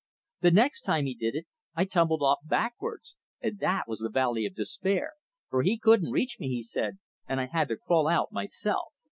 [0.39, 1.45] The next time he did it
[1.75, 5.11] I tumbled off backwards, and that was the Valley of Despair,
[5.51, 8.93] for he couldn't reach me, he said, and I had to crawl out myself.